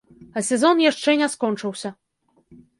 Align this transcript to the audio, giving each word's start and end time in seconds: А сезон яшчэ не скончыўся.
А 0.39 0.41
сезон 0.47 0.81
яшчэ 0.91 1.17
не 1.21 1.29
скончыўся. 1.35 1.95